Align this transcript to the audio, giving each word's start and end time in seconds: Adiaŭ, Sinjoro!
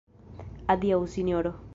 Adiaŭ, 0.75 0.99
Sinjoro! 1.17 1.53